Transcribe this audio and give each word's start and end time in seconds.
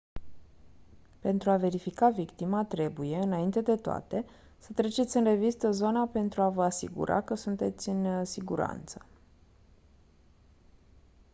pentru 1.19 1.49
a 1.49 1.55
verifica 1.57 2.09
victima 2.09 2.63
trebuie 2.65 3.17
înainte 3.17 3.61
de 3.61 3.75
toate 3.75 4.25
să 4.59 4.73
treceți 4.73 5.17
în 5.17 5.23
revistă 5.23 5.71
zona 5.71 6.07
pentru 6.07 6.41
a 6.41 6.49
vă 6.49 6.63
asigura 6.63 7.21
că 7.21 7.33
sunteți 7.35 7.89
în 7.89 8.25
siguranță 8.25 9.05